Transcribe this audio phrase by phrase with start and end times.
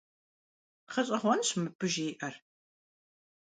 [0.91, 2.35] ГъэщӀэгъуэнщ мыбы жиӀэр!